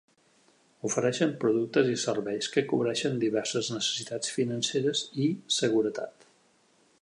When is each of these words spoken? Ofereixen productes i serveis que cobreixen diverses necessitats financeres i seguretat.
Ofereixen 0.87 1.33
productes 1.43 1.91
i 1.91 1.97
serveis 2.03 2.49
que 2.55 2.63
cobreixen 2.71 3.19
diverses 3.25 3.69
necessitats 3.77 4.35
financeres 4.39 5.05
i 5.27 5.29
seguretat. 5.59 6.27